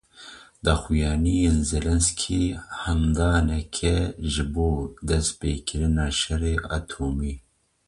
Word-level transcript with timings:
Daxuyaniyên 0.65 1.57
Zelensky 1.71 2.39
handanek 2.81 3.75
e 3.95 3.97
ji 4.31 4.45
bo 4.53 4.69
destpêkirina 5.07 6.07
şerê 6.19 6.55
etomî. 6.77 7.33